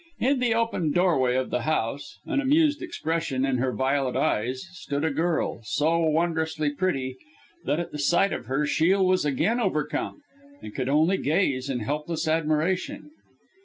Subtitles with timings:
[0.19, 5.05] In the open doorway of the house, an amused expression in her violet eyes, stood
[5.05, 7.17] a girl so wondrously pretty,
[7.65, 10.23] that at the sight of her Shiel was again overcome,
[10.59, 13.11] and could only gaze in helpless admiration.